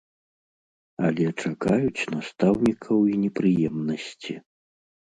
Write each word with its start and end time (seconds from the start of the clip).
Але 1.09 1.25
чакаюць 1.41 2.07
настаўнікаў 2.15 2.97
і 3.15 3.17
непрыемнасці. 3.29 4.33